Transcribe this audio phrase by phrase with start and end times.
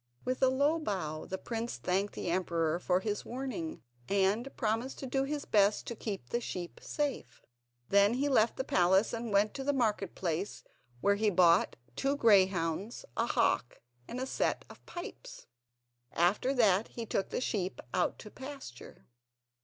[0.25, 5.05] With a low bow the prince thanked the emperor for his warning, and promised to
[5.05, 7.45] do his best to keep the sheep safe.
[7.89, 10.63] Then he left the palace and went to the market place,
[11.01, 15.45] where he bought two greyhounds, a hawk, and a set of pipes;
[16.13, 19.05] after that he took the sheep out to pasture.